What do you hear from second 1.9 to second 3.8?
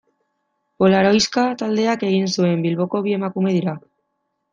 egin zuen, Bilboko bi emakume dira.